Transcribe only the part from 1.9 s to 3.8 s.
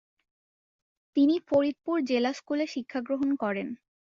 জেলা স্কুলে শিক্ষা গ্রহণ করেন।